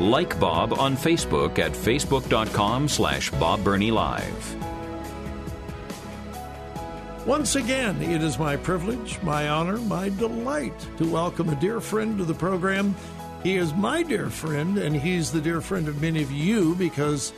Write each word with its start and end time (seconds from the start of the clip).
Like 0.00 0.38
Bob 0.38 0.74
on 0.74 0.94
Facebook 0.94 1.58
at 1.58 1.72
facebook.com 1.72 2.86
slash 2.86 3.30
Bob 3.30 3.64
Burney 3.64 3.90
Live. 3.90 4.56
Once 7.24 7.56
again, 7.56 8.02
it 8.02 8.22
is 8.22 8.38
my 8.38 8.56
privilege, 8.56 9.18
my 9.22 9.48
honor, 9.48 9.78
my 9.78 10.10
delight 10.10 10.78
to 10.98 11.10
welcome 11.10 11.48
a 11.48 11.56
dear 11.56 11.80
friend 11.80 12.18
to 12.18 12.26
the 12.26 12.34
program. 12.34 12.94
He 13.42 13.56
is 13.56 13.72
my 13.72 14.02
dear 14.02 14.28
friend, 14.28 14.76
and 14.76 14.94
he's 14.94 15.32
the 15.32 15.40
dear 15.40 15.62
friend 15.62 15.88
of 15.88 16.02
many 16.02 16.22
of 16.22 16.30
you 16.30 16.74
because 16.74 17.32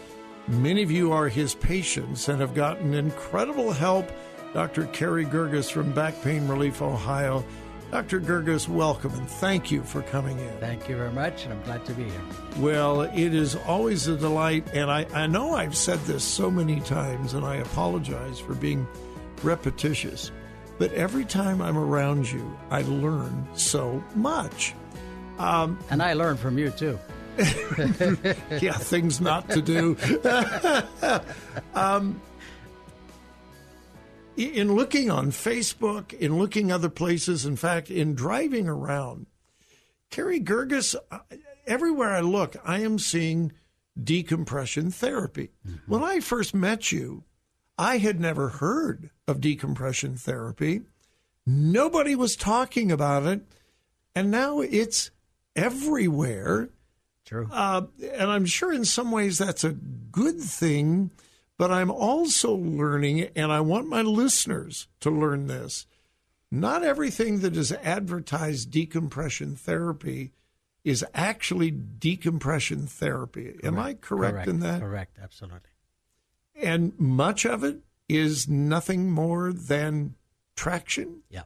many 0.48 0.82
of 0.82 0.90
you 0.90 1.12
are 1.12 1.28
his 1.28 1.54
patients 1.54 2.28
and 2.28 2.40
have 2.40 2.54
gotten 2.54 2.92
incredible 2.92 3.70
help. 3.70 4.10
Dr. 4.52 4.86
Carey 4.86 5.26
Girgis 5.26 5.70
from 5.70 5.92
Back 5.92 6.20
Pain 6.22 6.48
Relief, 6.48 6.82
Ohio. 6.82 7.44
Dr. 7.90 8.20
Girgis, 8.20 8.68
welcome 8.68 9.14
and 9.14 9.28
thank 9.28 9.70
you 9.70 9.82
for 9.82 10.02
coming 10.02 10.38
in. 10.38 10.50
Thank 10.58 10.90
you 10.90 10.96
very 10.96 11.10
much, 11.10 11.44
and 11.44 11.54
I'm 11.54 11.62
glad 11.62 11.86
to 11.86 11.94
be 11.94 12.04
here. 12.04 12.20
Well, 12.58 13.02
it 13.02 13.34
is 13.34 13.56
always 13.56 14.06
a 14.08 14.16
delight, 14.16 14.68
and 14.74 14.90
I, 14.90 15.06
I 15.14 15.26
know 15.26 15.54
I've 15.54 15.74
said 15.74 15.98
this 16.00 16.22
so 16.22 16.50
many 16.50 16.80
times, 16.80 17.32
and 17.32 17.46
I 17.46 17.56
apologize 17.56 18.38
for 18.38 18.54
being 18.54 18.86
repetitious, 19.42 20.30
but 20.76 20.92
every 20.92 21.24
time 21.24 21.62
I'm 21.62 21.78
around 21.78 22.30
you, 22.30 22.58
I 22.70 22.82
learn 22.82 23.48
so 23.54 24.04
much. 24.14 24.74
Um, 25.38 25.78
and 25.88 26.02
I 26.02 26.12
learn 26.12 26.36
from 26.36 26.58
you 26.58 26.70
too. 26.70 26.98
yeah, 28.60 28.72
things 28.72 29.18
not 29.20 29.48
to 29.48 29.62
do. 29.62 29.96
um, 31.74 32.20
in 34.38 34.74
looking 34.74 35.10
on 35.10 35.30
Facebook, 35.30 36.12
in 36.12 36.38
looking 36.38 36.70
other 36.70 36.88
places, 36.88 37.44
in 37.44 37.56
fact, 37.56 37.90
in 37.90 38.14
driving 38.14 38.68
around, 38.68 39.26
Carey 40.10 40.40
Girgis, 40.40 40.94
uh, 41.10 41.18
everywhere 41.66 42.14
I 42.14 42.20
look, 42.20 42.56
I 42.64 42.80
am 42.80 42.98
seeing 42.98 43.52
decompression 44.02 44.90
therapy. 44.90 45.50
Mm-hmm. 45.66 45.92
When 45.92 46.02
I 46.02 46.20
first 46.20 46.54
met 46.54 46.92
you, 46.92 47.24
I 47.76 47.98
had 47.98 48.20
never 48.20 48.48
heard 48.48 49.10
of 49.26 49.40
decompression 49.40 50.16
therapy. 50.16 50.82
Nobody 51.44 52.14
was 52.14 52.36
talking 52.36 52.92
about 52.92 53.26
it. 53.26 53.42
And 54.14 54.30
now 54.30 54.60
it's 54.60 55.10
everywhere. 55.54 56.70
True. 57.24 57.48
Uh, 57.52 57.82
and 58.02 58.30
I'm 58.30 58.46
sure 58.46 58.72
in 58.72 58.84
some 58.84 59.10
ways 59.10 59.38
that's 59.38 59.64
a 59.64 59.72
good 59.72 60.40
thing 60.40 61.10
but 61.58 61.70
I'm 61.70 61.90
also 61.90 62.54
learning, 62.54 63.28
and 63.36 63.52
I 63.52 63.60
want 63.60 63.88
my 63.88 64.00
listeners 64.00 64.88
to 65.00 65.10
learn 65.10 65.48
this. 65.48 65.86
Not 66.50 66.82
everything 66.82 67.40
that 67.40 67.56
is 67.56 67.72
advertised 67.72 68.70
decompression 68.70 69.56
therapy 69.56 70.32
is 70.84 71.04
actually 71.12 71.70
decompression 71.70 72.86
therapy. 72.86 73.44
Correct. 73.44 73.64
Am 73.64 73.78
I 73.78 73.94
correct, 73.94 74.34
correct, 74.34 74.48
in 74.48 74.60
that? 74.60 74.80
Correct, 74.80 75.18
absolutely. 75.20 75.70
And 76.54 76.98
much 76.98 77.44
of 77.44 77.64
it 77.64 77.80
is 78.08 78.48
nothing 78.48 79.10
more 79.10 79.52
than 79.52 80.14
traction? 80.56 81.22
Yeah. 81.28 81.42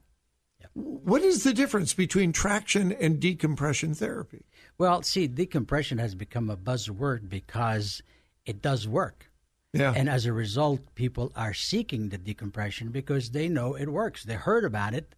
What 0.74 1.22
is 1.22 1.44
the 1.44 1.52
difference 1.52 1.92
between 1.92 2.32
traction 2.32 2.92
and 2.92 3.20
decompression 3.20 3.94
therapy? 3.94 4.44
Well, 4.78 5.02
see, 5.02 5.26
decompression 5.26 5.98
has 5.98 6.14
become 6.14 6.48
a 6.48 6.56
buzzword 6.56 7.28
because 7.28 8.02
it 8.46 8.62
does 8.62 8.88
work. 8.88 9.30
Yeah. 9.72 9.94
And 9.96 10.08
as 10.08 10.26
a 10.26 10.32
result, 10.32 10.94
people 10.94 11.32
are 11.34 11.54
seeking 11.54 12.10
the 12.10 12.18
decompression 12.18 12.90
because 12.90 13.30
they 13.30 13.48
know 13.48 13.74
it 13.74 13.88
works. 13.88 14.24
They 14.24 14.34
heard 14.34 14.64
about 14.64 14.94
it 14.94 15.14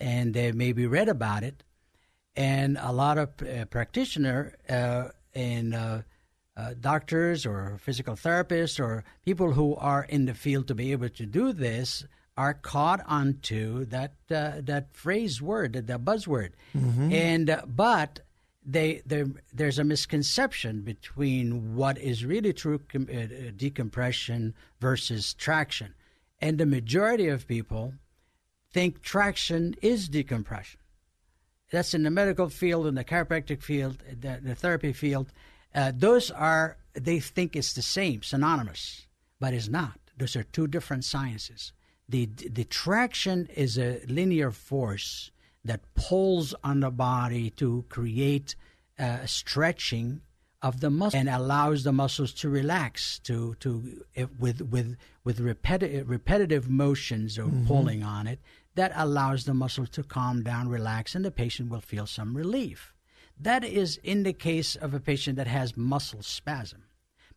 and 0.00 0.32
they 0.32 0.52
maybe 0.52 0.86
read 0.86 1.08
about 1.08 1.42
it. 1.42 1.62
And 2.34 2.78
a 2.80 2.92
lot 2.92 3.18
of 3.18 3.28
uh, 3.42 3.66
practitioners 3.66 4.54
uh, 4.68 5.08
and 5.34 5.74
uh, 5.74 6.02
uh, 6.56 6.74
doctors 6.80 7.44
or 7.44 7.78
physical 7.82 8.14
therapists 8.14 8.80
or 8.80 9.04
people 9.24 9.52
who 9.52 9.76
are 9.76 10.04
in 10.04 10.24
the 10.24 10.34
field 10.34 10.68
to 10.68 10.74
be 10.74 10.92
able 10.92 11.10
to 11.10 11.26
do 11.26 11.52
this 11.52 12.04
are 12.36 12.54
caught 12.54 13.00
onto 13.06 13.84
that 13.86 14.14
uh, 14.30 14.52
that 14.62 14.88
phrase 14.94 15.42
word, 15.42 15.74
the 15.74 15.98
buzzword. 15.98 16.52
Mm-hmm. 16.74 17.12
And 17.12 17.50
uh, 17.50 17.62
but 17.66 18.20
they, 18.64 19.02
there's 19.52 19.78
a 19.78 19.84
misconception 19.84 20.82
between 20.82 21.74
what 21.74 21.98
is 21.98 22.24
really 22.24 22.52
true 22.52 22.78
com- 22.78 23.08
uh, 23.12 23.22
uh, 23.22 23.50
decompression 23.56 24.54
versus 24.80 25.34
traction. 25.34 25.94
And 26.40 26.58
the 26.58 26.66
majority 26.66 27.28
of 27.28 27.48
people 27.48 27.94
think 28.72 29.02
traction 29.02 29.74
is 29.82 30.08
decompression. 30.08 30.80
That's 31.70 31.94
in 31.94 32.02
the 32.02 32.10
medical 32.10 32.48
field, 32.48 32.86
in 32.86 32.94
the 32.94 33.04
chiropractic 33.04 33.62
field, 33.62 33.98
the, 34.20 34.40
the 34.42 34.54
therapy 34.54 34.92
field. 34.92 35.32
Uh, 35.74 35.92
those 35.94 36.30
are, 36.30 36.76
they 36.94 37.18
think 37.18 37.56
it's 37.56 37.72
the 37.72 37.82
same, 37.82 38.22
synonymous, 38.22 39.06
but 39.40 39.54
it's 39.54 39.68
not. 39.68 39.98
Those 40.18 40.36
are 40.36 40.42
two 40.42 40.66
different 40.66 41.04
sciences. 41.04 41.72
The, 42.08 42.26
the 42.26 42.64
traction 42.64 43.48
is 43.54 43.78
a 43.78 44.02
linear 44.06 44.50
force 44.50 45.30
that 45.64 45.80
pulls 45.94 46.54
on 46.64 46.80
the 46.80 46.90
body 46.90 47.50
to 47.50 47.84
create 47.88 48.56
uh, 48.98 49.24
stretching 49.26 50.20
of 50.62 50.80
the 50.80 50.90
muscle 50.90 51.18
and 51.18 51.28
allows 51.28 51.82
the 51.82 51.92
muscles 51.92 52.32
to 52.32 52.48
relax 52.48 53.18
to 53.18 53.54
to 53.56 54.04
with 54.38 54.62
with 54.62 54.96
with 55.24 55.40
repetitive 55.40 56.08
repetitive 56.08 56.70
motions 56.70 57.38
or 57.38 57.44
mm-hmm. 57.44 57.66
pulling 57.66 58.02
on 58.02 58.26
it 58.26 58.38
that 58.74 58.92
allows 58.94 59.44
the 59.44 59.54
muscle 59.54 59.86
to 59.86 60.02
calm 60.04 60.42
down 60.42 60.68
relax 60.68 61.14
and 61.14 61.24
the 61.24 61.30
patient 61.30 61.68
will 61.68 61.80
feel 61.80 62.06
some 62.06 62.36
relief 62.36 62.94
that 63.38 63.64
is 63.64 63.98
in 64.04 64.22
the 64.22 64.32
case 64.32 64.76
of 64.76 64.94
a 64.94 65.00
patient 65.00 65.36
that 65.36 65.48
has 65.48 65.76
muscle 65.76 66.22
spasm 66.22 66.84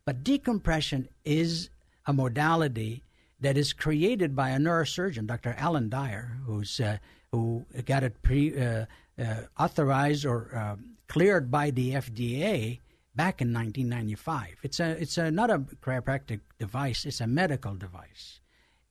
but 0.04 0.22
decompression 0.22 1.08
is 1.24 1.68
a 2.06 2.12
modality 2.12 3.02
that 3.40 3.56
is 3.56 3.72
created 3.72 4.36
by 4.36 4.50
a 4.50 4.58
neurosurgeon 4.58 5.26
dr 5.26 5.52
alan 5.58 5.88
dyer 5.88 6.38
who's 6.46 6.78
uh, 6.78 6.96
who 7.32 7.64
got 7.84 8.02
it 8.02 8.22
pre 8.22 8.58
uh, 8.58 8.86
uh, 9.18 9.34
authorized 9.58 10.24
or 10.24 10.54
uh, 10.54 10.76
cleared 11.08 11.50
by 11.50 11.70
the 11.70 11.92
FDA 11.92 12.80
back 13.14 13.40
in 13.40 13.52
1995. 13.52 14.56
It's 14.62 14.80
a 14.80 14.90
it's 14.90 15.18
a, 15.18 15.30
not 15.30 15.50
a 15.50 15.58
chiropractic 15.58 16.40
device; 16.58 17.04
it's 17.04 17.20
a 17.20 17.26
medical 17.26 17.74
device. 17.74 18.40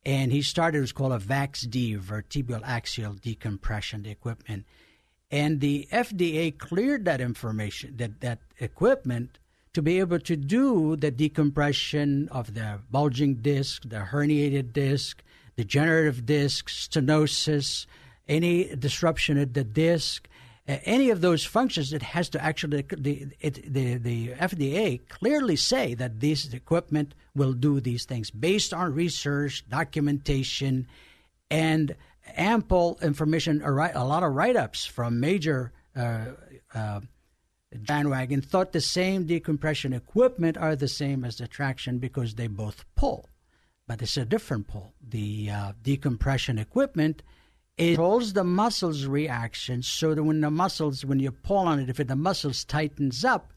And 0.05 0.31
he 0.31 0.43
started 0.43 0.81
what's 0.81 0.91
called 0.91 1.13
a 1.13 1.17
VAX-D, 1.17 1.95
vertebral 1.95 2.61
axial 2.63 3.13
decompression 3.13 4.05
equipment. 4.05 4.65
And 5.31 5.61
the 5.61 5.87
FDA 5.91 6.55
cleared 6.55 7.05
that 7.05 7.19
information, 7.19 7.97
that, 7.97 8.21
that 8.21 8.39
equipment, 8.59 9.39
to 9.73 9.81
be 9.81 9.99
able 9.99 10.19
to 10.19 10.35
do 10.35 10.95
the 10.95 11.09
decompression 11.09 12.29
of 12.29 12.53
the 12.53 12.79
bulging 12.91 13.35
disc, 13.35 13.81
the 13.83 13.97
herniated 14.11 14.73
disc, 14.73 15.23
degenerative 15.57 16.25
disc, 16.25 16.69
stenosis, 16.69 17.87
any 18.27 18.75
disruption 18.75 19.37
at 19.37 19.53
the 19.53 19.63
disc, 19.63 20.27
uh, 20.67 20.77
any 20.85 21.11
of 21.11 21.21
those 21.21 21.45
functions, 21.45 21.93
it 21.93 22.01
has 22.01 22.27
to 22.29 22.43
actually 22.43 22.83
the 22.97 23.27
it, 23.39 23.71
the 23.71 23.97
the 23.97 24.29
FDA 24.29 25.07
clearly 25.09 25.55
say 25.55 25.93
that 25.93 26.19
this 26.19 26.53
equipment 26.53 27.13
will 27.35 27.53
do 27.53 27.79
these 27.79 28.05
things 28.05 28.31
based 28.31 28.73
on 28.73 28.93
research, 28.93 29.67
documentation, 29.69 30.87
and 31.51 31.95
ample 32.35 32.97
information. 33.03 33.61
A 33.61 34.03
lot 34.03 34.23
of 34.23 34.33
write-ups 34.33 34.85
from 34.85 35.19
major 35.19 35.71
uh, 35.95 36.25
uh, 36.73 37.01
bandwagon 37.71 38.41
thought 38.41 38.71
the 38.71 38.81
same 38.81 39.25
decompression 39.25 39.93
equipment 39.93 40.57
are 40.57 40.75
the 40.75 40.87
same 40.87 41.23
as 41.23 41.37
the 41.37 41.47
traction 41.47 41.99
because 41.99 42.35
they 42.35 42.47
both 42.47 42.85
pull, 42.95 43.29
but 43.87 44.01
it's 44.01 44.17
a 44.17 44.25
different 44.25 44.67
pull. 44.67 44.95
The 45.07 45.51
uh, 45.51 45.71
decompression 45.83 46.57
equipment 46.57 47.21
it 47.77 47.95
controls 47.95 48.33
the 48.33 48.43
muscles 48.43 49.05
reaction 49.05 49.81
so 49.83 50.13
that 50.13 50.23
when 50.23 50.41
the 50.41 50.51
muscles 50.51 51.03
when 51.03 51.19
you 51.19 51.31
pull 51.31 51.67
on 51.67 51.79
it 51.79 51.89
if 51.89 51.97
the 51.97 52.15
muscles 52.15 52.63
tightens 52.63 53.25
up 53.25 53.51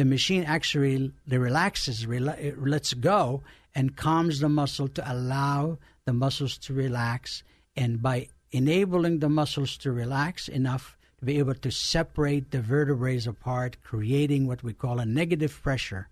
the 0.00 0.04
machine 0.06 0.44
actually 0.44 1.12
relaxes, 1.28 2.06
rela- 2.06 2.54
lets 2.58 2.94
go, 2.94 3.42
and 3.74 3.96
calms 3.96 4.40
the 4.40 4.48
muscle 4.48 4.88
to 4.88 5.12
allow 5.12 5.76
the 6.06 6.12
muscles 6.14 6.56
to 6.56 6.72
relax. 6.72 7.42
And 7.76 8.00
by 8.00 8.28
enabling 8.50 9.18
the 9.18 9.28
muscles 9.28 9.76
to 9.76 9.92
relax 9.92 10.48
enough 10.48 10.96
to 11.18 11.26
be 11.26 11.38
able 11.38 11.54
to 11.54 11.70
separate 11.70 12.50
the 12.50 12.62
vertebrae 12.62 13.20
apart, 13.26 13.76
creating 13.82 14.46
what 14.46 14.62
we 14.62 14.72
call 14.72 15.00
a 15.00 15.04
negative 15.04 15.60
pressure, 15.62 16.08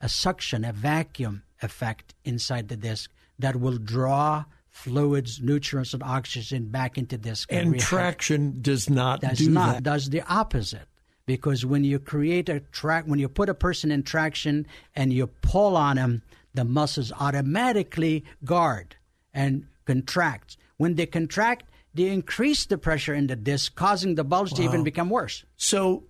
a 0.00 0.08
suction, 0.08 0.64
a 0.64 0.72
vacuum 0.72 1.44
effect 1.60 2.14
inside 2.24 2.68
the 2.68 2.76
disc 2.76 3.08
that 3.38 3.54
will 3.54 3.78
draw 3.78 4.44
fluids, 4.72 5.40
nutrients, 5.40 5.94
and 5.94 6.02
oxygen 6.02 6.66
back 6.68 6.98
into 6.98 7.16
this. 7.16 7.46
And 7.48 7.78
traction 7.78 8.60
does 8.62 8.90
not 8.90 9.20
does 9.20 9.38
do 9.38 9.50
not 9.50 9.74
that. 9.74 9.82
does 9.84 10.10
the 10.10 10.22
opposite. 10.22 10.88
Because 11.24 11.64
when 11.64 11.84
you 11.84 12.00
create 12.00 12.48
a 12.48 12.58
track, 12.58 13.04
when 13.06 13.20
you 13.20 13.28
put 13.28 13.48
a 13.48 13.54
person 13.54 13.92
in 13.92 14.02
traction 14.02 14.66
and 14.96 15.12
you 15.12 15.28
pull 15.28 15.76
on 15.76 15.94
them, 15.94 16.22
the 16.52 16.64
muscles 16.64 17.12
automatically 17.12 18.24
guard 18.44 18.96
and 19.32 19.66
contract. 19.84 20.56
When 20.78 20.96
they 20.96 21.06
contract, 21.06 21.66
they 21.94 22.08
increase 22.08 22.66
the 22.66 22.76
pressure 22.76 23.14
in 23.14 23.28
the 23.28 23.36
disc, 23.36 23.76
causing 23.76 24.16
the 24.16 24.24
bulge 24.24 24.52
to 24.54 24.62
even 24.62 24.82
become 24.82 25.10
worse. 25.10 25.44
So, 25.56 26.04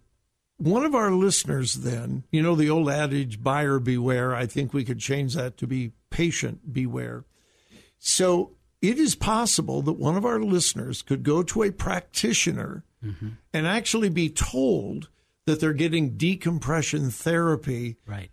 one 0.57 0.85
of 0.85 0.95
our 0.95 1.11
listeners, 1.11 1.75
then, 1.75 2.25
you 2.31 2.41
know, 2.41 2.55
the 2.55 2.71
old 2.71 2.89
adage, 2.89 3.43
buyer 3.43 3.79
beware, 3.81 4.35
I 4.35 4.47
think 4.47 4.73
we 4.73 4.85
could 4.85 5.01
change 5.01 5.35
that 5.35 5.59
to 5.59 5.67
be 5.67 5.93
patient 6.09 6.73
beware. 6.73 7.25
So, 8.05 8.57
it 8.81 8.99
is 8.99 9.15
possible 9.15 9.81
that 9.83 9.93
one 9.93 10.17
of 10.17 10.25
our 10.27 10.41
listeners 10.41 11.03
could 11.03 11.23
go 11.23 11.43
to 11.45 11.63
a 11.63 11.71
practitioner 11.71 12.83
Mm-hmm. 13.05 13.29
and 13.53 13.67
actually 13.67 14.11
be 14.11 14.29
told 14.29 15.09
that 15.47 15.59
they're 15.59 15.73
getting 15.73 16.17
decompression 16.17 17.11
therapy 17.11 17.97
Right. 18.07 18.31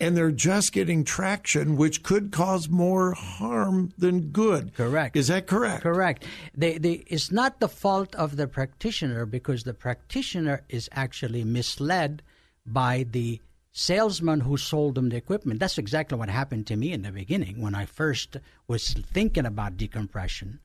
and 0.00 0.16
they're 0.16 0.32
just 0.32 0.72
getting 0.72 1.04
traction, 1.04 1.76
which 1.76 2.02
could 2.02 2.32
cause 2.32 2.68
more 2.68 3.12
harm 3.12 3.92
than 3.96 4.30
good. 4.30 4.74
Correct. 4.74 5.14
Is 5.16 5.28
that 5.28 5.46
correct? 5.46 5.82
Correct. 5.84 6.24
They, 6.52 6.78
they, 6.78 7.04
it's 7.06 7.30
not 7.30 7.60
the 7.60 7.68
fault 7.68 8.12
of 8.16 8.34
the 8.36 8.48
practitioner 8.48 9.24
because 9.24 9.62
the 9.62 9.72
practitioner 9.74 10.62
is 10.68 10.88
actually 10.90 11.44
misled 11.44 12.22
by 12.66 13.06
the 13.08 13.40
salesman 13.78 14.40
who 14.40 14.56
sold 14.56 14.96
them 14.96 15.08
the 15.08 15.16
equipment. 15.16 15.60
That's 15.60 15.78
exactly 15.78 16.18
what 16.18 16.28
happened 16.28 16.66
to 16.66 16.76
me 16.76 16.92
in 16.92 17.02
the 17.02 17.12
beginning 17.12 17.60
when 17.62 17.76
I 17.76 17.86
first 17.86 18.36
was 18.66 18.92
thinking 18.92 19.46
about 19.46 19.76
decompression. 19.76 20.58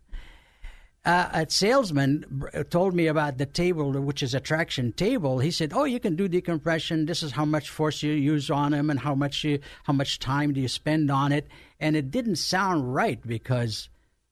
Uh, 1.06 1.30
a 1.34 1.46
salesman 1.50 2.44
told 2.70 2.96
me 2.96 3.08
about 3.08 3.38
the 3.38 3.46
table, 3.46 3.92
which 3.92 4.24
is 4.24 4.34
a 4.34 4.40
traction 4.40 4.94
table. 4.94 5.40
He 5.40 5.52
said, 5.52 5.74
"Oh, 5.74 5.84
you 5.84 6.00
can 6.00 6.16
do 6.16 6.28
decompression. 6.28 7.06
This 7.06 7.22
is 7.22 7.34
how 7.34 7.46
much 7.46 7.70
force 7.70 8.02
you 8.02 8.14
use 8.14 8.50
on 8.50 8.72
them, 8.72 8.90
and 8.90 9.02
how 9.02 9.14
much 9.14 9.44
you, 9.44 9.60
how 9.84 9.94
much 9.94 10.18
time 10.18 10.54
do 10.54 10.62
you 10.62 10.70
spend 10.70 11.12
on 11.12 11.32
it." 11.32 11.48
And 11.80 11.96
it 11.96 12.10
didn't 12.10 12.38
sound 12.38 12.96
right 12.96 13.22
because 13.22 13.90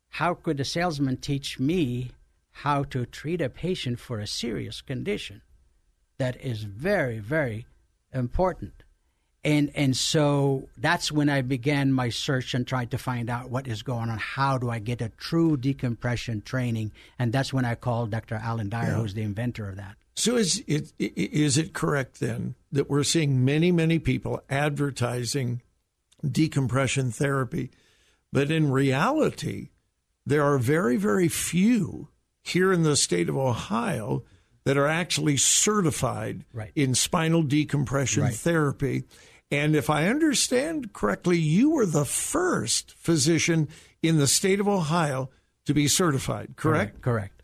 how 0.10 0.34
could 0.34 0.60
a 0.60 0.66
salesman 0.66 1.18
teach 1.18 1.60
me 1.60 2.12
how 2.52 2.84
to 2.86 3.06
treat 3.06 3.42
a 3.42 3.50
patient 3.50 4.00
for 4.00 4.20
a 4.20 4.28
serious 4.28 4.82
condition 4.82 5.42
that 6.18 6.40
is 6.42 6.64
very, 6.64 7.20
very 7.20 7.66
important? 8.14 8.84
And 9.44 9.72
and 9.74 9.98
so 9.98 10.70
that's 10.78 11.12
when 11.12 11.28
I 11.28 11.42
began 11.42 11.92
my 11.92 12.10
search 12.10 12.54
and 12.54 12.66
tried 12.68 12.92
to 12.92 12.98
find 13.00 13.30
out 13.30 13.50
what 13.50 13.68
is 13.68 13.82
going 13.82 14.10
on. 14.10 14.20
How 14.20 14.60
do 14.60 14.70
I 14.70 14.78
get 14.78 15.02
a 15.02 15.10
true 15.10 15.58
decompression 15.58 16.42
training? 16.42 16.92
And 17.18 17.34
that's 17.34 17.52
when 17.52 17.66
I 17.66 17.74
called 17.74 18.12
Dr. 18.12 18.36
Alan 18.36 18.70
Dyer, 18.70 18.94
who's 18.94 19.16
the 19.16 19.24
inventor 19.24 19.68
of 19.68 19.78
that. 19.78 19.96
So 20.16 20.36
is 20.36 20.64
it 20.68 20.94
is 21.00 21.58
it 21.58 21.74
correct 21.74 22.20
then 22.20 22.54
that 22.72 22.90
we're 22.90 23.04
seeing 23.04 23.44
many 23.44 23.72
many 23.72 23.98
people 23.98 24.44
advertising 24.48 25.64
decompression 26.30 27.10
therapy, 27.10 27.72
but 28.32 28.52
in 28.52 28.72
reality, 28.72 29.70
there 30.24 30.44
are 30.44 30.60
very 30.60 30.98
very 30.98 31.28
few 31.28 32.10
here 32.44 32.72
in 32.72 32.84
the 32.84 32.96
state 32.96 33.30
of 33.30 33.38
Ohio 33.38 34.24
that 34.64 34.78
are 34.78 34.88
actually 34.88 35.38
certified 35.38 36.44
Right. 36.54 36.72
in 36.76 36.94
spinal 36.96 37.44
decompression 37.44 38.24
Right. 38.24 38.34
therapy. 38.36 39.04
And 39.50 39.76
if 39.76 39.90
I 39.90 40.08
understand 40.08 40.94
correctly, 40.94 41.38
you 41.38 41.72
were 41.72 41.86
the 41.86 42.06
first 42.06 42.96
physician 42.98 43.68
in 44.02 44.18
the 44.18 44.28
state 44.28 44.60
of 44.60 44.68
Ohio 44.68 45.30
to 45.66 45.74
be 45.74 45.88
certified, 45.88 46.54
correct? 46.56 47.02
Correct. 47.02 47.42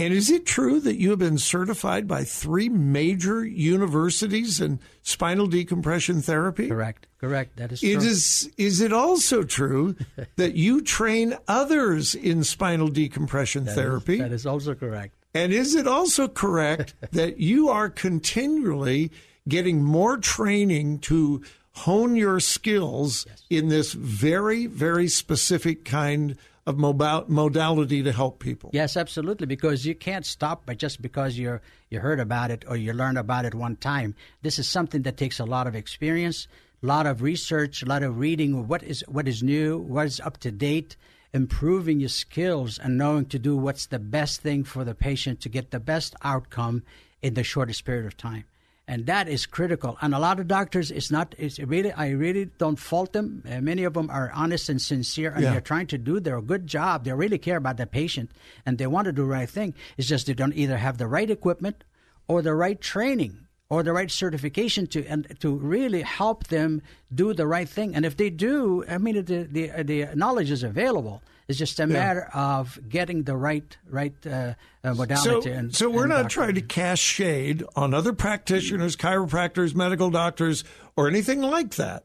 And 0.00 0.14
is 0.14 0.30
it 0.30 0.46
true 0.46 0.78
that 0.80 0.94
you 1.00 1.10
have 1.10 1.18
been 1.18 1.38
certified 1.38 2.06
by 2.06 2.22
three 2.22 2.68
major 2.68 3.44
universities 3.44 4.60
in 4.60 4.78
spinal 5.02 5.48
decompression 5.48 6.22
therapy? 6.22 6.68
Correct. 6.68 7.08
Correct. 7.20 7.56
That 7.56 7.72
is 7.72 7.82
It 7.82 7.94
true. 7.98 8.06
is 8.08 8.48
is 8.56 8.80
it 8.80 8.92
also 8.92 9.42
true 9.42 9.96
that 10.36 10.54
you 10.54 10.82
train 10.82 11.36
others 11.48 12.14
in 12.14 12.44
spinal 12.44 12.86
decompression 12.86 13.64
therapy? 13.66 14.18
That 14.18 14.30
is 14.30 14.46
also 14.46 14.76
correct. 14.76 15.16
And 15.34 15.52
is 15.52 15.74
it 15.74 15.86
also 15.86 16.28
correct 16.28 16.94
that 17.12 17.38
you 17.38 17.68
are 17.68 17.88
continually 17.88 19.10
getting 19.48 19.82
more 19.82 20.16
training 20.18 20.98
to 20.98 21.42
hone 21.72 22.16
your 22.16 22.40
skills 22.40 23.26
in 23.48 23.68
this 23.68 23.92
very 23.92 24.66
very 24.66 25.08
specific 25.08 25.84
kind 25.84 26.36
of 26.68 26.76
modality 26.76 28.02
to 28.02 28.12
help 28.12 28.40
people? 28.40 28.68
Yes, 28.74 28.96
absolutely. 28.96 29.46
Because 29.46 29.86
you 29.86 29.94
can't 29.94 30.26
stop 30.26 30.66
by 30.66 30.74
just 30.74 31.00
because 31.00 31.38
you 31.38 31.60
you 31.88 32.00
heard 32.00 32.20
about 32.20 32.50
it 32.50 32.64
or 32.68 32.76
you 32.76 32.92
learned 32.92 33.16
about 33.16 33.46
it 33.46 33.54
one 33.54 33.76
time. 33.76 34.14
This 34.42 34.58
is 34.58 34.68
something 34.68 35.02
that 35.02 35.16
takes 35.16 35.40
a 35.40 35.46
lot 35.46 35.66
of 35.66 35.74
experience, 35.74 36.46
a 36.82 36.86
lot 36.86 37.06
of 37.06 37.22
research, 37.22 37.82
a 37.82 37.86
lot 37.86 38.02
of 38.02 38.18
reading. 38.18 38.68
What 38.68 38.82
is 38.82 39.02
what 39.08 39.26
is 39.26 39.42
new? 39.42 39.78
What 39.78 40.06
is 40.06 40.20
up 40.20 40.36
to 40.38 40.50
date? 40.50 40.96
Improving 41.34 42.00
your 42.00 42.08
skills 42.08 42.78
and 42.78 42.96
knowing 42.96 43.26
to 43.26 43.38
do 43.38 43.56
what's 43.56 43.86
the 43.86 43.98
best 43.98 44.40
thing 44.40 44.64
for 44.64 44.84
the 44.84 44.94
patient 44.94 45.40
to 45.42 45.48
get 45.48 45.70
the 45.70 45.80
best 45.80 46.14
outcome 46.22 46.82
in 47.20 47.34
the 47.34 47.44
shortest 47.44 47.84
period 47.84 48.06
of 48.06 48.16
time 48.16 48.44
and 48.88 49.04
that 49.04 49.28
is 49.28 49.44
critical. 49.44 49.98
And 50.00 50.14
a 50.14 50.18
lot 50.18 50.40
of 50.40 50.48
doctors, 50.48 50.90
it's 50.90 51.10
not. 51.10 51.34
It's 51.36 51.58
really, 51.58 51.92
I 51.92 52.08
really 52.08 52.46
don't 52.56 52.78
fault 52.78 53.12
them. 53.12 53.44
Uh, 53.48 53.60
many 53.60 53.84
of 53.84 53.92
them 53.92 54.08
are 54.08 54.32
honest 54.34 54.70
and 54.70 54.80
sincere, 54.80 55.30
and 55.30 55.42
Yeah. 55.44 55.52
they're 55.52 55.60
trying 55.60 55.88
to 55.88 55.98
do 55.98 56.18
their 56.18 56.40
good 56.40 56.66
job. 56.66 57.04
They 57.04 57.12
really 57.12 57.36
care 57.36 57.58
about 57.58 57.76
the 57.76 57.86
patient, 57.86 58.30
and 58.64 58.78
they 58.78 58.86
want 58.86 59.04
to 59.04 59.12
do 59.12 59.22
the 59.22 59.28
right 59.28 59.48
thing. 59.50 59.74
It's 59.98 60.08
just 60.08 60.26
they 60.26 60.32
don't 60.32 60.54
either 60.54 60.78
have 60.78 60.96
the 60.96 61.06
right 61.06 61.30
equipment, 61.30 61.84
or 62.28 62.40
the 62.40 62.54
right 62.54 62.80
training, 62.80 63.46
or 63.70 63.82
the 63.82 63.92
right 63.92 64.10
certification 64.10 64.86
to 64.88 65.04
and 65.06 65.36
to 65.40 65.54
really 65.54 66.02
help 66.02 66.46
them 66.48 66.82
do 67.14 67.34
the 67.34 67.46
right 67.46 67.68
thing. 67.68 67.94
And 67.94 68.04
if 68.06 68.16
they 68.16 68.30
do, 68.30 68.84
I 68.88 68.98
mean, 68.98 69.24
the 69.24 69.44
the, 69.44 69.82
the 69.82 70.08
knowledge 70.14 70.50
is 70.50 70.62
available. 70.62 71.22
It's 71.48 71.58
just 71.58 71.80
a 71.80 71.86
matter 71.86 72.28
of 72.34 72.78
getting 72.90 73.22
the 73.22 73.36
right 73.36 73.76
right 73.88 74.14
uh, 74.26 74.54
uh, 74.84 74.94
modality. 74.94 75.50
So, 75.50 75.56
and, 75.56 75.74
so 75.74 75.88
we're 75.88 76.02
and 76.02 76.10
not 76.10 76.22
doctor. 76.22 76.34
trying 76.34 76.54
to 76.56 76.60
cast 76.60 77.02
shade 77.02 77.64
on 77.74 77.94
other 77.94 78.12
practitioners, 78.12 78.96
chiropractors, 78.96 79.74
medical 79.74 80.10
doctors, 80.10 80.62
or 80.94 81.08
anything 81.08 81.40
like 81.40 81.76
that. 81.76 82.04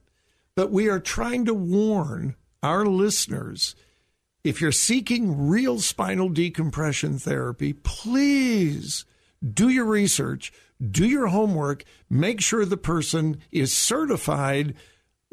But 0.55 0.71
we 0.71 0.88
are 0.88 0.99
trying 0.99 1.45
to 1.45 1.53
warn 1.53 2.35
our 2.61 2.85
listeners 2.85 3.75
if 4.43 4.59
you're 4.59 4.71
seeking 4.71 5.47
real 5.47 5.79
spinal 5.79 6.29
decompression 6.29 7.17
therapy, 7.17 7.73
please 7.73 9.05
do 9.41 9.69
your 9.69 9.85
research, 9.85 10.51
do 10.81 11.05
your 11.05 11.27
homework, 11.27 11.83
make 12.09 12.41
sure 12.41 12.65
the 12.65 12.77
person 12.77 13.37
is 13.51 13.75
certified 13.75 14.75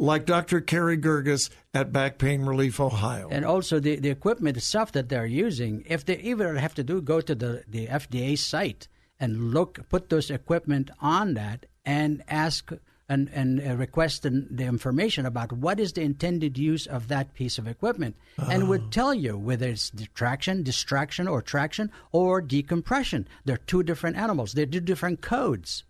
like 0.00 0.24
Dr. 0.24 0.60
Carey 0.62 0.96
Girgis 0.96 1.50
at 1.74 1.92
Back 1.92 2.18
Pain 2.18 2.42
Relief 2.42 2.80
Ohio. 2.80 3.28
and 3.30 3.44
also 3.44 3.78
the, 3.78 3.96
the 3.96 4.08
equipment 4.08 4.56
itself 4.56 4.92
that 4.92 5.08
they're 5.10 5.26
using 5.26 5.84
if 5.86 6.04
they 6.04 6.16
even 6.18 6.56
have 6.56 6.74
to 6.74 6.82
do 6.82 7.02
go 7.02 7.20
to 7.20 7.34
the, 7.34 7.64
the 7.68 7.86
fda 7.86 8.38
site 8.38 8.88
and 9.20 9.52
look 9.52 9.78
put 9.90 10.08
those 10.08 10.30
equipment 10.30 10.90
on 11.00 11.34
that 11.34 11.66
and 11.84 12.22
ask 12.28 12.72
and, 13.10 13.28
and 13.34 13.60
uh, 13.60 13.76
request 13.76 14.22
the, 14.22 14.46
the 14.50 14.64
information 14.64 15.26
about 15.26 15.52
what 15.52 15.78
is 15.78 15.92
the 15.92 16.00
intended 16.02 16.56
use 16.56 16.86
of 16.86 17.08
that 17.08 17.34
piece 17.34 17.58
of 17.58 17.66
equipment 17.66 18.14
and 18.38 18.68
would 18.68 18.90
tell 18.90 19.12
you 19.12 19.36
whether 19.36 19.68
it's 19.68 19.92
traction 20.14 20.62
distraction 20.62 21.28
or 21.28 21.42
traction 21.42 21.90
or 22.12 22.40
decompression 22.40 23.26
they're 23.44 23.56
two 23.58 23.82
different 23.82 24.16
animals 24.16 24.52
they 24.52 24.64
do 24.64 24.80
different 24.80 25.20
codes 25.20 25.84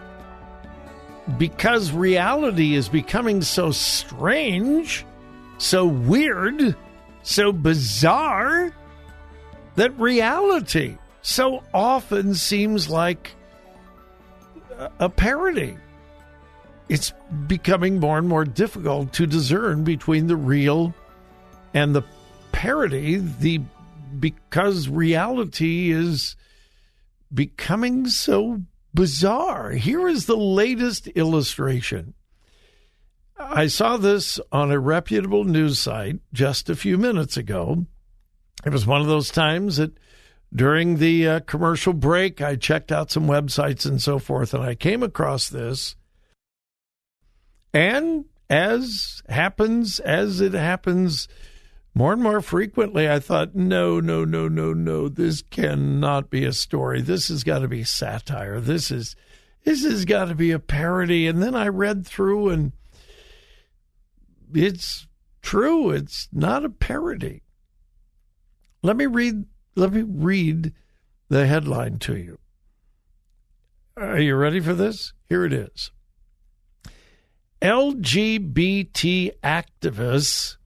because 1.39 1.93
reality 1.93 2.75
is 2.75 2.91
becoming 2.91 3.41
so 3.41 3.71
strange, 3.71 5.07
so 5.57 5.87
weird, 5.87 6.77
so 7.23 7.51
bizarre 7.51 8.75
that 9.77 9.99
reality 9.99 10.99
so 11.27 11.61
often 11.75 12.35
seems 12.35 12.89
like 12.89 13.35
a 15.01 15.09
parody. 15.09 15.77
It's 16.89 17.13
becoming 17.49 17.99
more 17.99 18.17
and 18.17 18.29
more 18.29 18.45
difficult 18.45 19.13
to 19.15 19.27
discern 19.27 19.83
between 19.83 20.29
the 20.29 20.37
real 20.37 20.95
and 21.75 21.97
the 21.97 22.05
parody, 22.53 23.17
the 23.17 23.61
because 24.21 24.89
reality 24.89 25.91
is 25.91 26.37
becoming 27.35 28.07
so 28.07 28.63
bizarre. 28.95 29.73
Here 29.73 30.07
is 30.07 30.27
the 30.27 30.37
latest 30.37 31.09
illustration. 31.09 32.15
I 33.37 33.67
saw 33.67 33.97
this 33.97 34.39
on 34.53 34.71
a 34.71 34.79
reputable 34.79 35.43
news 35.43 35.81
site 35.81 36.21
just 36.33 36.71
a 36.71 36.77
few 36.77 36.97
minutes 36.97 37.37
ago. 37.37 37.85
It 38.65 38.71
was 38.71 38.87
one 38.87 39.01
of 39.01 39.09
those 39.09 39.31
times 39.31 39.79
that 39.79 39.91
during 40.55 40.97
the 40.97 41.29
uh, 41.29 41.41
commercial 41.41 41.93
break, 41.93 42.41
I 42.41 42.57
checked 42.57 42.93
out 42.93 43.11
some 43.11 43.27
websites 43.27 43.85
and 43.87 44.01
so 44.01 44.19
forth, 44.19 44.55
and 44.55 44.63
I 44.63 44.75
came 44.75 45.03
across 45.03 45.49
this. 45.49 45.97
And 47.75 48.25
as 48.49 49.23
happens, 49.29 50.01
as 50.01 50.41
it 50.41 50.55
happens 50.55 51.29
more 51.95 52.13
and 52.13 52.23
more 52.23 52.41
frequently, 52.41 53.09
I 53.09 53.19
thought, 53.19 53.55
no, 53.55 54.01
no, 54.01 54.25
no, 54.25 54.49
no, 54.49 54.73
no, 54.73 55.09
this 55.09 55.43
cannot 55.43 56.31
be 56.31 56.45
a 56.45 56.53
story. 56.53 57.01
This 57.01 57.29
has 57.29 57.43
got 57.43 57.61
to 57.61 57.69
be 57.69 57.85
satire. 57.85 58.61
This 58.61 58.91
is 58.91 59.17
this 59.65 59.83
has 59.83 60.05
got 60.05 60.27
to 60.27 60.35
be 60.35 60.53
a 60.53 60.61
parody. 60.61 61.27
And 61.27 61.43
then 61.43 61.57
I 61.57 61.67
read 61.67 62.07
through, 62.07 62.51
and 62.51 62.73
it's 64.55 65.09
true. 65.43 65.91
It's 65.91 66.29
not 66.33 66.65
a 66.65 66.71
parody. 66.71 67.43
Let 68.83 68.97
me 68.97 69.07
read 69.07 69.45
let 69.77 69.93
me 69.93 70.03
read 70.03 70.73
the 71.29 71.47
headline 71.47 71.99
to 72.01 72.17
you. 72.17 72.39
Are 73.97 74.19
you 74.19 74.35
ready 74.35 74.61
for 74.61 74.75
this? 74.75 75.13
Here 75.29 75.45
it 75.45 75.53
is. 75.53 75.91
LGBT 77.63 79.33
activists 79.43 80.57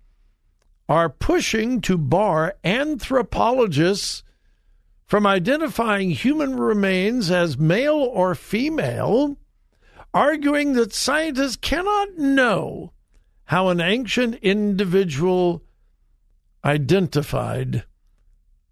are 0.88 1.08
pushing 1.08 1.80
to 1.82 1.96
bar 1.96 2.54
anthropologists 2.64 4.22
from 5.06 5.26
identifying 5.26 6.10
human 6.10 6.56
remains 6.56 7.30
as 7.30 7.58
male 7.58 7.96
or 7.96 8.34
female, 8.34 9.36
arguing 10.12 10.72
that 10.74 10.92
scientists 10.92 11.56
cannot 11.56 12.16
know 12.16 12.92
how 13.44 13.68
an 13.68 13.80
ancient 13.80 14.36
individual 14.36 15.62
identified 16.64 17.84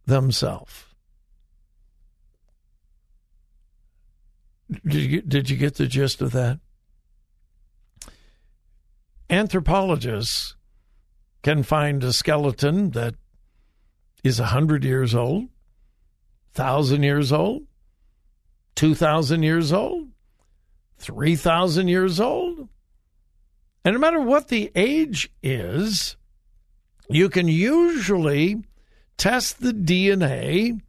themselves. 0.08 0.86
Did 4.70 4.94
you, 4.94 5.22
did 5.22 5.50
you 5.50 5.56
get 5.56 5.76
the 5.76 5.86
gist 5.86 6.20
of 6.20 6.32
that? 6.32 6.58
Anthropologists 9.30 10.56
can 11.42 11.62
find 11.62 12.02
a 12.02 12.12
skeleton 12.12 12.90
that 12.90 13.14
is 14.24 14.40
a 14.40 14.44
100 14.44 14.84
years 14.84 15.14
old, 15.14 15.44
1,000 16.54 17.02
years 17.02 17.32
old, 17.32 17.62
2,000 18.74 19.42
years 19.42 19.72
old, 19.72 20.08
3,000 20.98 21.88
years 21.88 22.18
old. 22.18 22.68
And 23.84 23.94
no 23.94 24.00
matter 24.00 24.20
what 24.20 24.48
the 24.48 24.70
age 24.74 25.30
is, 25.42 26.16
you 27.08 27.28
can 27.28 27.48
usually 27.48 28.62
test 29.18 29.60
the 29.60 29.72
DNA, 29.72 30.80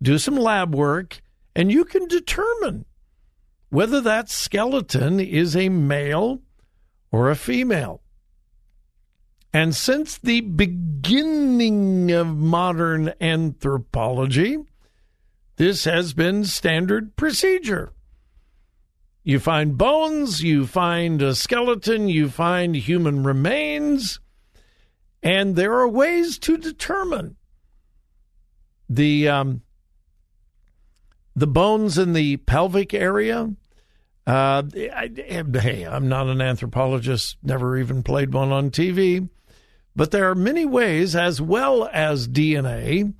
do 0.00 0.18
some 0.18 0.36
lab 0.36 0.74
work, 0.74 1.20
and 1.56 1.72
you 1.72 1.84
can 1.84 2.06
determine 2.06 2.84
whether 3.70 4.00
that 4.00 4.28
skeleton 4.28 5.18
is 5.18 5.56
a 5.56 5.68
male 5.68 6.40
or 7.10 7.30
a 7.30 7.34
female. 7.34 8.02
And 9.52 9.74
since 9.74 10.18
the 10.18 10.42
beginning 10.42 12.10
of 12.10 12.36
modern 12.36 13.14
anthropology, 13.20 14.58
this 15.56 15.84
has 15.84 16.12
been 16.12 16.44
standard 16.44 17.16
procedure. 17.16 17.92
You 19.22 19.38
find 19.38 19.78
bones, 19.78 20.42
you 20.42 20.66
find 20.66 21.22
a 21.22 21.34
skeleton, 21.34 22.08
you 22.08 22.28
find 22.28 22.76
human 22.76 23.22
remains, 23.22 24.20
and 25.22 25.56
there 25.56 25.74
are 25.74 25.88
ways 25.88 26.38
to 26.40 26.58
determine 26.58 27.36
the 28.88 29.28
um, 29.28 29.62
the 31.36 31.46
bones 31.46 31.98
in 31.98 32.12
the 32.12 32.36
pelvic 32.38 32.94
area. 32.94 33.52
Uh, 34.26 34.62
I, 34.74 35.10
hey, 35.52 35.84
I'm 35.84 36.08
not 36.08 36.28
an 36.28 36.40
anthropologist, 36.40 37.36
never 37.42 37.76
even 37.76 38.02
played 38.02 38.32
one 38.32 38.52
on 38.52 38.70
TV, 38.70 39.28
but 39.94 40.12
there 40.12 40.30
are 40.30 40.34
many 40.34 40.64
ways, 40.64 41.14
as 41.14 41.42
well 41.42 41.90
as 41.92 42.26
DNA, 42.26 43.12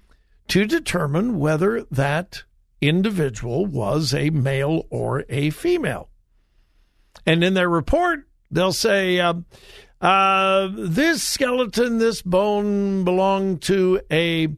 to 0.49 0.65
determine 0.65 1.39
whether 1.39 1.83
that 1.91 2.45
individual 2.81 3.67
was 3.67 4.15
a 4.15 4.31
male 4.31 4.87
or 4.89 5.25
a 5.29 5.51
female. 5.51 6.09
And 7.27 7.45
in 7.45 7.55
their 7.55 7.69
report, 7.69 8.27
they'll 8.51 8.73
say, 8.73 9.21
uh, 9.21 9.35
uh, 10.01 10.69
this 10.75 11.23
skeleton, 11.23 11.99
this 11.99 12.23
bone 12.23 13.05
belonged 13.05 13.63
to 13.63 14.01
a 14.11 14.49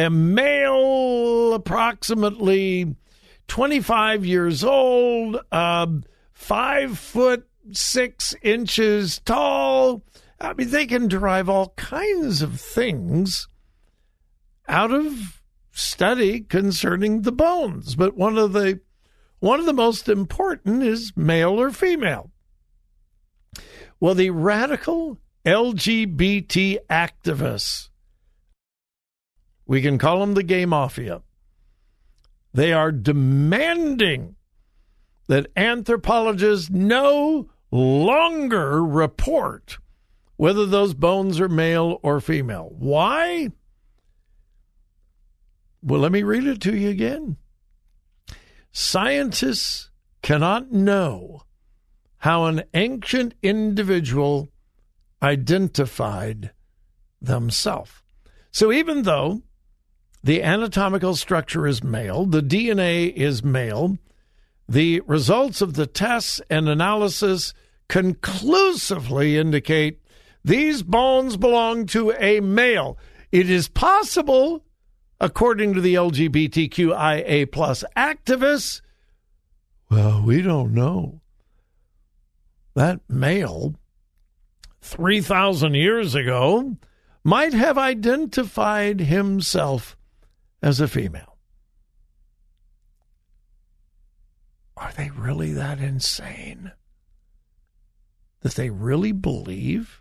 a 0.00 0.10
male, 0.10 1.52
approximately 1.52 2.96
25 3.48 4.24
years 4.24 4.64
old, 4.64 5.38
uh, 5.52 5.86
five 6.32 6.98
foot 6.98 7.46
six 7.72 8.34
inches 8.42 9.20
tall. 9.24 10.02
I 10.40 10.54
mean, 10.54 10.70
they 10.70 10.86
can 10.86 11.06
derive 11.06 11.50
all 11.50 11.74
kinds 11.76 12.40
of 12.40 12.58
things 12.58 13.46
out 14.66 14.90
of 14.90 15.42
study 15.72 16.40
concerning 16.40 17.22
the 17.22 17.32
bones. 17.32 17.94
But 17.94 18.16
one 18.16 18.38
of 18.38 18.54
the 18.54 18.80
one 19.40 19.60
of 19.60 19.66
the 19.66 19.72
most 19.74 20.08
important 20.08 20.82
is 20.82 21.12
male 21.14 21.60
or 21.60 21.70
female. 21.70 22.30
Well, 23.98 24.14
the 24.14 24.30
radical 24.30 25.18
LGBT 25.44 26.78
activists 26.88 27.89
we 29.70 29.80
can 29.80 29.98
call 29.98 30.18
them 30.18 30.34
the 30.34 30.42
gay 30.42 30.66
mafia. 30.66 31.22
They 32.52 32.72
are 32.72 32.90
demanding 32.90 34.34
that 35.28 35.46
anthropologists 35.56 36.68
no 36.70 37.48
longer 37.70 38.84
report 38.84 39.78
whether 40.34 40.66
those 40.66 40.92
bones 40.92 41.38
are 41.38 41.48
male 41.48 42.00
or 42.02 42.20
female. 42.20 42.72
Why? 42.76 43.52
Well, 45.84 46.00
let 46.00 46.10
me 46.10 46.24
read 46.24 46.48
it 46.48 46.60
to 46.62 46.76
you 46.76 46.88
again. 46.88 47.36
Scientists 48.72 49.90
cannot 50.20 50.72
know 50.72 51.42
how 52.16 52.46
an 52.46 52.64
ancient 52.74 53.34
individual 53.40 54.50
identified 55.22 56.50
themselves. 57.22 57.92
So 58.50 58.72
even 58.72 59.04
though 59.04 59.42
the 60.22 60.42
anatomical 60.42 61.16
structure 61.16 61.66
is 61.66 61.82
male, 61.82 62.26
the 62.26 62.42
DNA 62.42 63.12
is 63.12 63.42
male, 63.42 63.98
the 64.68 65.00
results 65.00 65.60
of 65.60 65.74
the 65.74 65.86
tests 65.86 66.40
and 66.50 66.68
analysis 66.68 67.54
conclusively 67.88 69.36
indicate 69.36 70.00
these 70.44 70.82
bones 70.82 71.36
belong 71.36 71.86
to 71.86 72.12
a 72.18 72.40
male. 72.40 72.96
It 73.32 73.50
is 73.50 73.68
possible, 73.68 74.64
according 75.20 75.74
to 75.74 75.80
the 75.80 75.94
LGBTQIA 75.94 77.50
plus 77.50 77.84
activists, 77.96 78.80
well, 79.90 80.22
we 80.22 80.40
don't 80.40 80.72
know. 80.72 81.20
That 82.74 83.00
male, 83.08 83.74
3,000 84.82 85.74
years 85.74 86.14
ago, 86.14 86.76
might 87.24 87.52
have 87.52 87.76
identified 87.76 89.00
himself 89.00 89.96
as 90.62 90.80
a 90.80 90.88
female. 90.88 91.36
Are 94.76 94.92
they 94.96 95.10
really 95.10 95.52
that 95.52 95.78
insane? 95.78 96.72
That 98.40 98.54
they 98.54 98.70
really 98.70 99.12
believe 99.12 100.00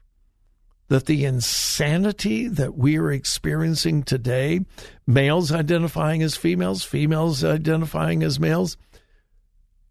that 0.88 1.06
the 1.06 1.24
insanity 1.24 2.48
that 2.48 2.76
we 2.76 2.98
are 2.98 3.12
experiencing 3.12 4.04
today, 4.04 4.62
males 5.06 5.52
identifying 5.52 6.24
as 6.24 6.36
females, 6.36 6.84
females 6.84 7.44
identifying 7.44 8.24
as 8.24 8.40
males, 8.40 8.76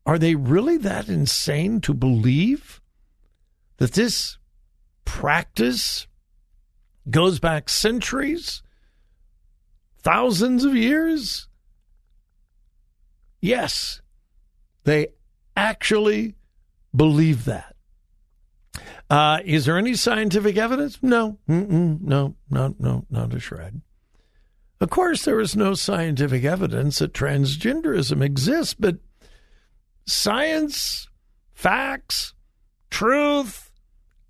are 0.05 0.19
they 0.19 0.35
really 0.35 0.77
that 0.79 1.09
insane 1.09 1.81
to 1.83 1.95
believe 1.95 2.81
that 3.77 3.93
this 3.93 4.39
practice 5.05 6.07
goes 7.09 7.39
back 7.39 7.69
centuries, 7.69 8.63
thousands 10.09 10.65
of 10.65 10.75
years? 10.75 11.49
Yes, 13.43 14.00
they 14.85 15.09
actually 15.55 16.35
believe 16.97 17.45
that. 17.45 17.77
Uh, 19.11 19.41
is 19.45 19.67
there 19.67 19.77
any 19.77 19.95
scientific 19.95 20.57
evidence? 20.57 20.99
No, 21.03 21.38
Mm-mm, 21.47 22.00
no, 22.00 22.37
no, 22.49 22.75
no, 22.79 23.05
not 23.11 23.35
a 23.35 23.41
shred. 23.41 23.83
Of 24.81 24.88
course, 24.88 25.25
there 25.25 25.41
is 25.41 25.55
no 25.55 25.75
scientific 25.75 26.43
evidence 26.45 27.00
that 27.00 27.12
transgenderism 27.12 28.25
exists, 28.25 28.75
but 28.75 28.97
science, 30.07 31.09
facts, 31.53 32.33
truth, 32.88 33.71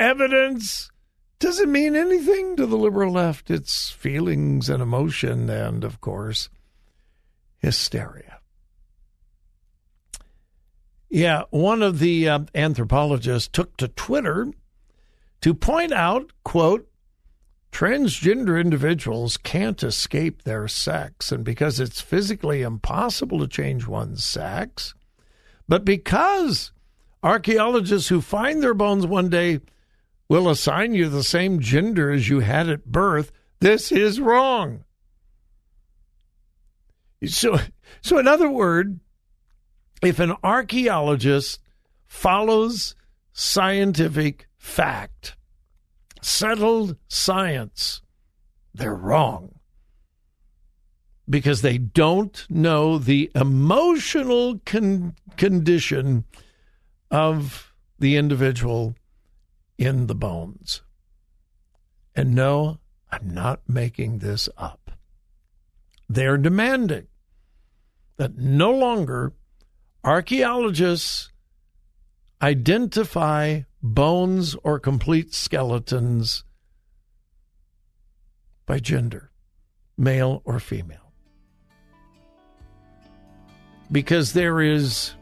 evidence 0.01 0.91
doesn't 1.39 1.71
mean 1.71 1.95
anything 1.95 2.57
to 2.57 2.67
the 2.67 2.77
liberal 2.77 3.13
left. 3.13 3.51
It's 3.51 3.91
feelings 3.91 4.69
and 4.69 4.83
emotion, 4.83 5.49
and 5.49 5.85
of 5.85 6.01
course, 6.01 6.49
hysteria. 7.59 8.41
Yeah, 11.09 11.45
one 11.51 11.83
of 11.83 12.01
the 12.01 12.29
uh, 12.29 12.41
anthropologists 12.55 13.49
took 13.49 13.77
to 13.79 13.89
Twitter 13.89 14.49
to 15.41 15.55
point 15.55 15.93
out, 15.93 16.33
quote, 16.45 16.89
transgender 17.73 18.61
individuals 18.61 19.37
can't 19.37 19.83
escape 19.83 20.43
their 20.43 20.69
sex, 20.69 21.33
and 21.33 21.45
because 21.45 21.81
it's 21.81 22.01
physically 22.01 22.63
impossible 22.63 23.39
to 23.39 23.49
change 23.49 23.87
one's 23.87 24.25
sex, 24.25 24.95
but 25.69 25.85
because 25.85 26.73
archaeologists 27.23 28.09
who 28.09 28.21
find 28.21 28.63
their 28.63 28.75
bones 28.75 29.07
one 29.07 29.29
day 29.29 29.61
will 30.29 30.49
assign 30.49 30.95
you 30.95 31.09
the 31.09 31.23
same 31.23 31.61
gender 31.61 32.11
as 32.11 32.29
you 32.29 32.41
had 32.41 32.69
at 32.69 32.87
birth, 32.87 33.33
this 33.61 33.91
is 33.91 34.21
wrong. 34.21 34.85
So, 37.27 37.59
so 38.01 38.19
in 38.19 38.29
other 38.29 38.51
words, 38.51 38.99
if 40.03 40.21
an 40.21 40.35
archaeologist 40.45 41.61
follows 42.07 42.95
scientific 43.33 44.47
fact, 44.57 45.37
settled 46.23 46.97
science, 47.09 48.03
they're 48.75 48.95
wrong 48.95 49.59
because 51.29 51.63
they 51.63 51.79
don't 51.79 52.47
know 52.49 52.99
the 52.99 53.31
emotional 53.35 54.61
con- 54.65 55.15
condition 55.37 56.25
of 57.11 57.73
the 57.99 58.17
individual 58.17 58.95
in 59.79 60.09
the 60.09 60.15
bones. 60.15 60.83
And 62.15 62.35
no, 62.35 62.81
I'm 63.11 63.31
not 63.33 63.61
making 63.69 64.19
this 64.19 64.49
up. 64.59 64.91
They're 66.09 66.37
demanding 66.37 67.07
that 68.17 68.37
no 68.37 68.73
longer 68.73 69.33
archaeologists 70.03 71.31
identify 72.43 73.63
bones 73.83 74.57
or 74.65 74.79
complete 74.81 75.33
skeletons 75.33 76.45
by 78.67 78.79
gender, 78.79 79.31
male 79.97 80.43
or 80.45 80.59
female. 80.59 81.13
Because 83.91 84.33
there 84.33 84.61
is 84.61 85.15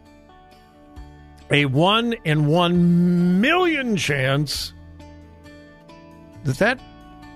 a 1.50 1.66
one 1.66 2.14
in 2.24 2.46
one 2.46 3.40
million 3.40 3.96
chance 3.96 4.72
that 6.44 6.58
that 6.58 6.80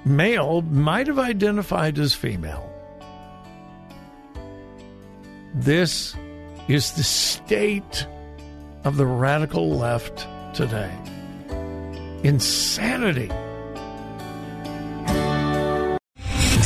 male 0.05 0.63
might 0.63 1.07
have 1.07 1.19
identified 1.19 1.99
as 1.99 2.15
female. 2.15 2.67
This 5.55 6.15
is 6.69 6.93
the 6.93 7.03
state 7.03 8.07
of 8.85 8.97
the 8.97 9.07
radical 9.07 9.71
left 9.71 10.27
today. 10.55 10.97
Insanity. 12.23 13.31